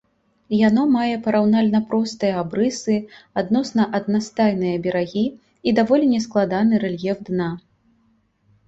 Яно 0.67 0.85
мае 0.93 1.17
параўнальна 1.27 1.81
простыя 1.91 2.39
абрысы, 2.43 2.95
адносна 3.43 3.87
аднастайныя 4.01 4.75
берагі 4.89 5.25
і 5.35 5.69
даволі 5.83 6.05
нескладаны 6.17 6.83
рэльеф 6.87 7.17
дна. 7.31 7.49